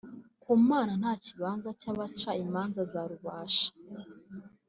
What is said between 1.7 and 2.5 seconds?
cy’abaca